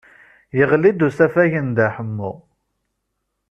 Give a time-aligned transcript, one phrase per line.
[0.57, 2.31] Yeɣli-d usafag n Dda Ḥemmu.